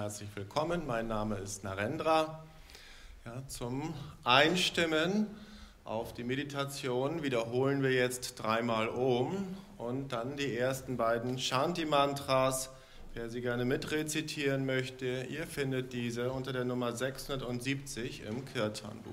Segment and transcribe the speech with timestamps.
[0.00, 0.86] herzlich willkommen.
[0.86, 2.42] Mein Name ist Narendra.
[3.26, 3.92] Ja, zum
[4.24, 5.26] Einstimmen
[5.84, 12.70] auf die Meditation wiederholen wir jetzt dreimal Om und dann die ersten beiden Shanti-Mantras.
[13.12, 19.12] Wer sie gerne mitrezitieren möchte, ihr findet diese unter der Nummer 670 im Kirtanbuch.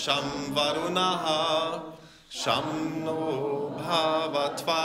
[0.00, 1.24] शं वरुणः
[2.40, 2.68] शं
[3.04, 3.20] नो
[3.78, 4.82] भवत्वा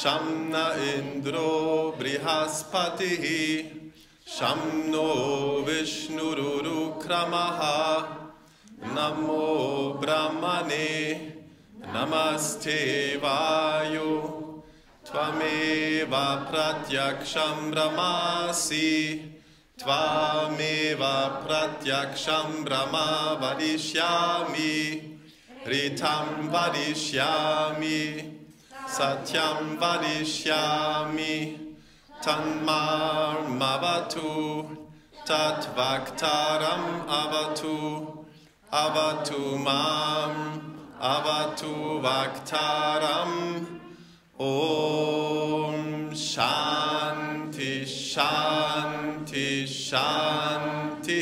[0.00, 1.50] शं न इन्द्रो
[1.98, 3.24] बृहस्पतिः
[4.36, 5.08] शं नो
[5.66, 7.60] विष्णुरुक्रमः
[8.94, 9.48] नमो
[10.00, 10.92] ब्रह्मणे
[11.94, 12.78] नमस्ते
[13.24, 14.12] वायु
[15.10, 16.14] त्वमेव
[16.50, 18.88] प्रत्यक्षं रमासि।
[19.80, 25.16] Tvameva Pratyaksham Brahma Vadishyami
[25.64, 28.36] Ritam Vadishyami
[28.86, 31.58] Satyam Vadishyami
[32.22, 34.76] Tanmar Mavatu
[35.24, 38.26] Tatvaktaram Avatu
[38.70, 43.32] Avatu Mam Avatu Vaktaram.
[44.38, 48.99] Om Shanti Shanti
[49.70, 51.20] Shanti.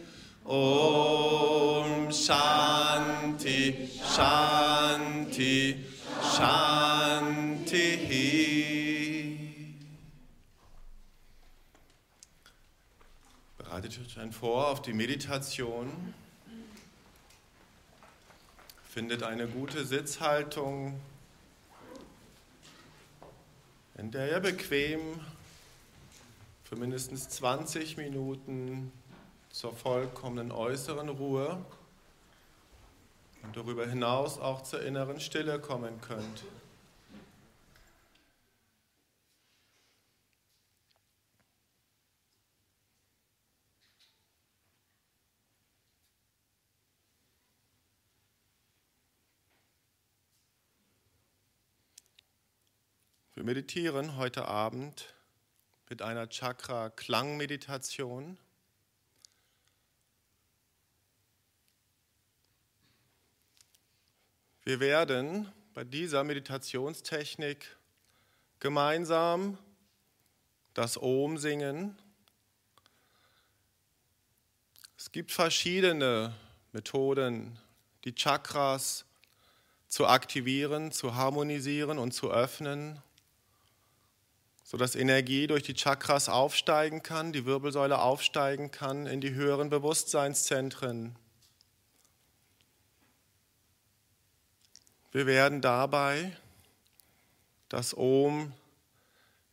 [0.46, 5.80] Om Shanti Shanti
[6.22, 6.93] Shanti
[13.84, 15.92] Bereitet euch ein vor auf die Meditation.
[18.90, 20.98] Findet eine gute Sitzhaltung,
[23.98, 25.02] in der ihr bequem
[26.64, 28.94] für mindestens 20 Minuten
[29.50, 31.66] zur vollkommenen äußeren Ruhe
[33.42, 36.46] und darüber hinaus auch zur inneren Stille kommen könnt.
[53.44, 55.14] Wir meditieren heute Abend
[55.90, 58.38] mit einer Chakra-Klangmeditation.
[64.64, 67.76] Wir werden bei dieser Meditationstechnik
[68.62, 69.58] gemeinsam
[70.74, 71.98] das Om singen.
[74.98, 76.34] Es gibt verschiedene
[76.72, 77.60] Methoden,
[78.06, 79.04] die Chakras
[79.90, 83.04] zu aktivieren, zu harmonisieren und zu öffnen
[84.74, 91.16] sodass Energie durch die Chakras aufsteigen kann, die Wirbelsäule aufsteigen kann in die höheren Bewusstseinszentren.
[95.12, 96.36] Wir werden dabei
[97.70, 98.52] das Om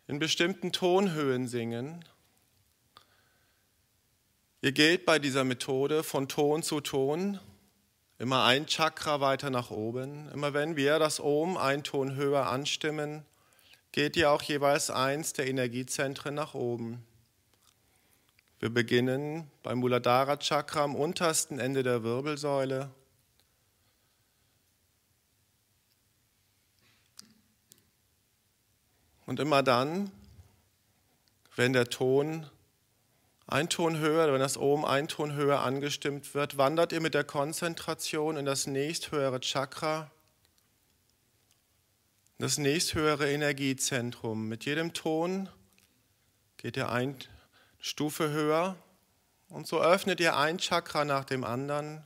[0.07, 2.03] in bestimmten Tonhöhen singen.
[4.63, 7.39] Ihr geht bei dieser Methode von Ton zu Ton,
[8.19, 10.31] immer ein Chakra weiter nach oben.
[10.31, 13.27] Immer wenn wir das Om ein Ton höher anstimmen,
[13.93, 17.05] geht ja auch jeweils eins der Energiezentren nach oben.
[18.61, 22.91] Wir beginnen beim Muladhara Chakra am untersten Ende der Wirbelsäule.
[29.27, 30.11] Und immer dann,
[31.57, 32.47] wenn der Ton
[33.47, 37.25] ein Ton höher, wenn das Ohm ein Ton höher angestimmt wird, wandert ihr mit der
[37.25, 40.11] Konzentration in das nächsthöhere Chakra
[42.41, 44.49] das nächsthöhere Energiezentrum.
[44.49, 45.51] Mit jedem Ton
[46.57, 47.17] geht ihr eine
[47.81, 48.77] Stufe höher
[49.51, 52.03] und so öffnet ihr ein Chakra nach dem anderen.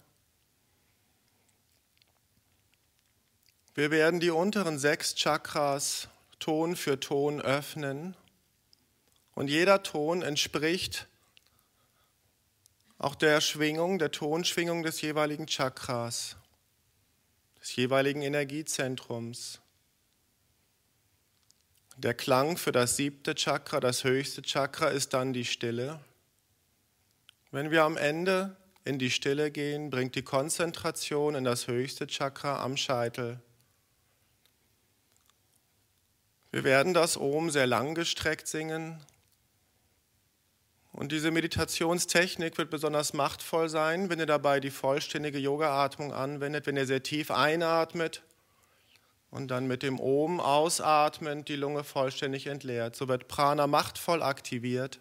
[3.77, 6.09] Wir werden die unteren sechs Chakras
[6.41, 8.17] Ton für Ton öffnen
[9.37, 11.07] und jeder Ton entspricht
[12.99, 16.37] auch der Schwingung, der Tonschwingung des jeweiligen Chakras,
[17.61, 19.61] des jeweiligen Energiezentrums.
[21.97, 26.01] Der Klang für das siebte Chakra, das höchste Chakra, ist dann die Stille.
[27.53, 32.63] Wenn wir am Ende in die Stille gehen, bringt die Konzentration in das höchste Chakra
[32.63, 33.41] am Scheitel.
[36.51, 39.01] Wir werden das Om sehr langgestreckt singen.
[40.91, 46.77] Und diese Meditationstechnik wird besonders machtvoll sein, wenn ihr dabei die vollständige Yoga-Atmung anwendet, wenn
[46.77, 48.23] ihr sehr tief einatmet
[49.35, 52.95] und dann mit dem Om ausatmend die Lunge vollständig entleert.
[52.95, 55.01] So wird Prana machtvoll aktiviert,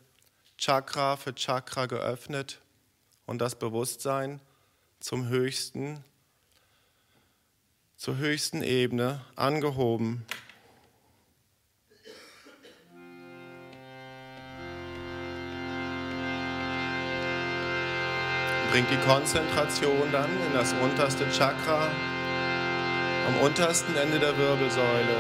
[0.58, 2.60] Chakra für Chakra geöffnet
[3.28, 4.42] und das Bewusstsein
[5.00, 6.04] zum höchsten,
[7.96, 10.26] zur höchsten Ebene angehoben.
[18.72, 21.92] Bringt die Konzentration dann in das unterste Chakra
[23.28, 25.18] am untersten Ende der Wirbelsäule.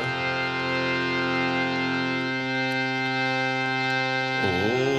[4.45, 4.92] Oh.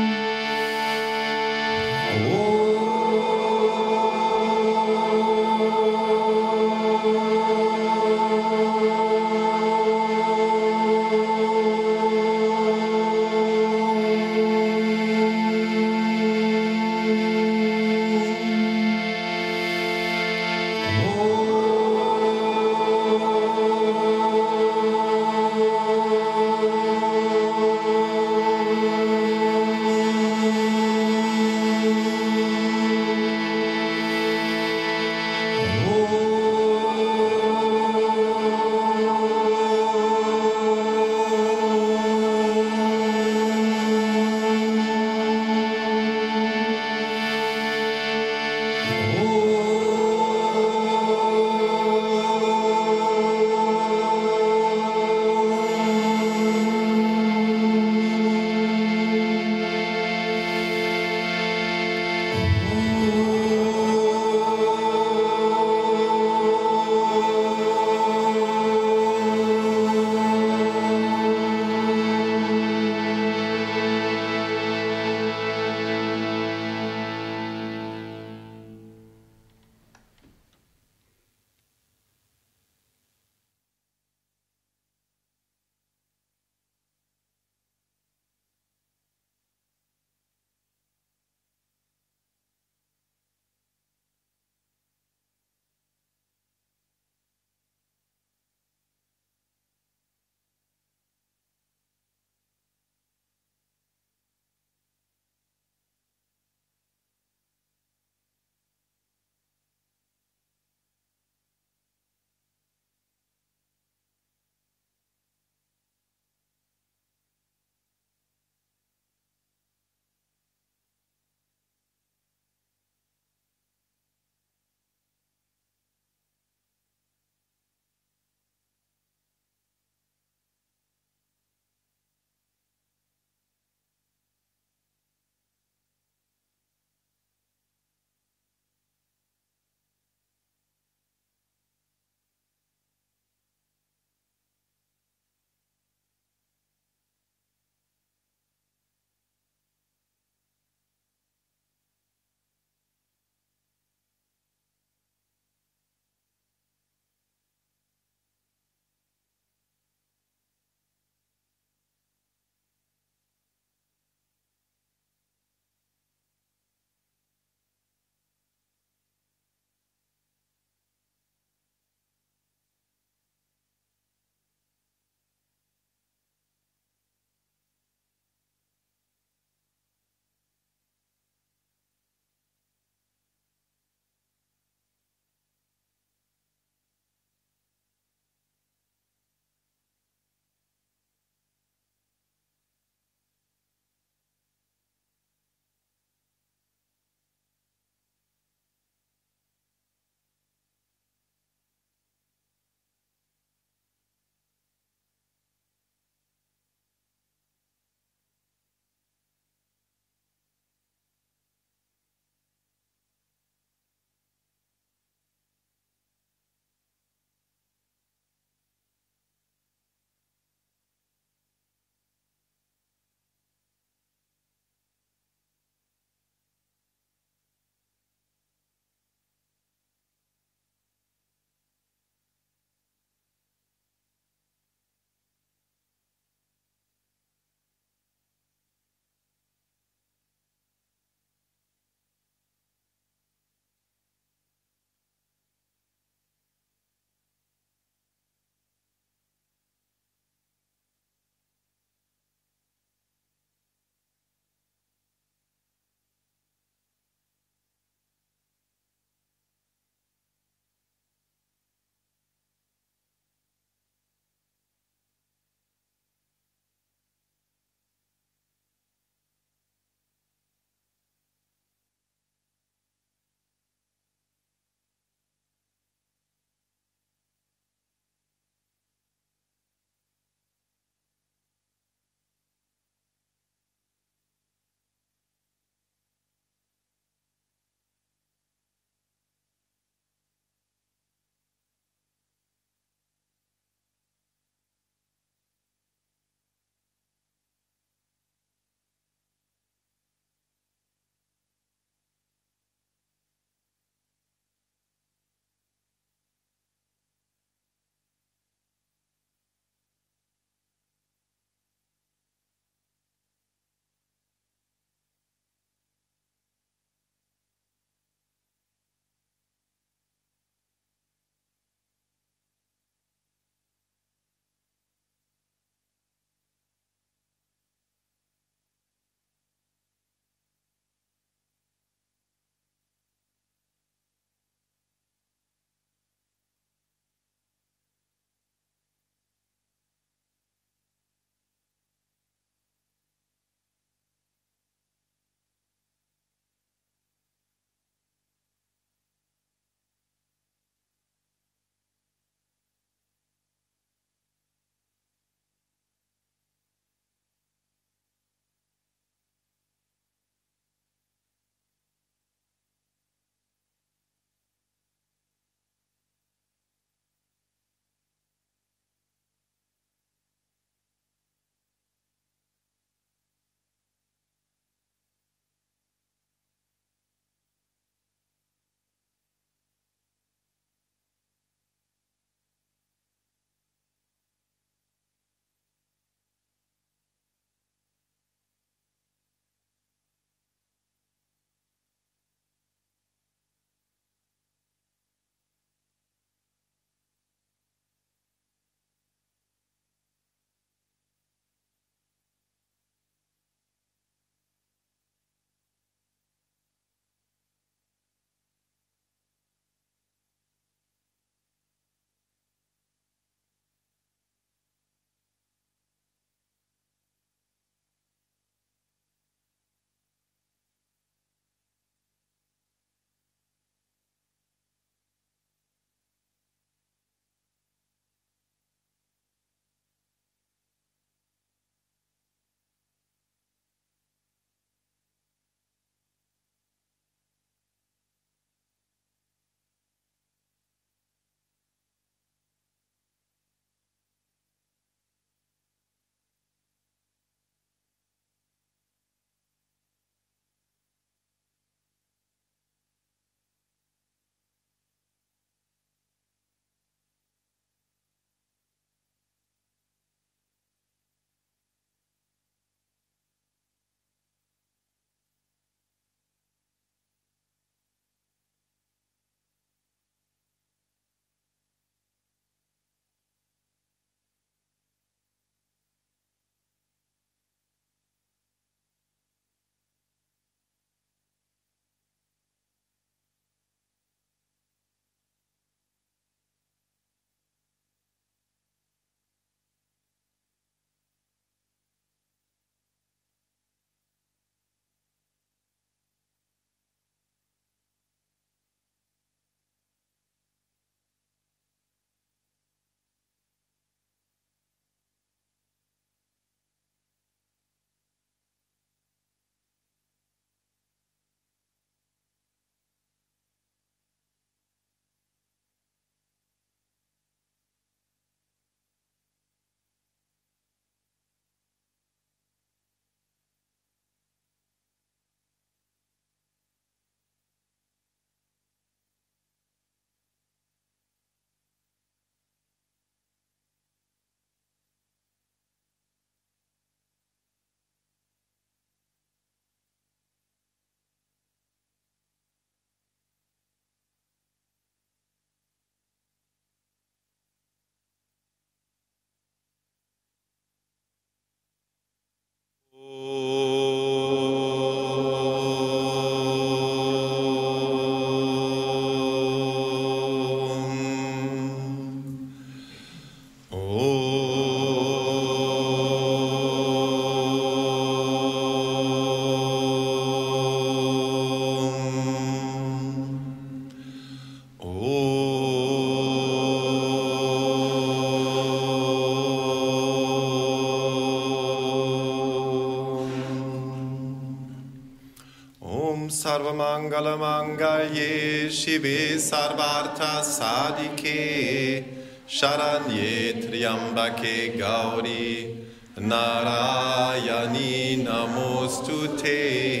[588.71, 592.01] शिवे सर्वार्थ साधिके।
[592.49, 595.77] शरण्ये त्र्यम्बके गौरी।
[596.19, 600.00] नारायणी नमोऽस्तु ते।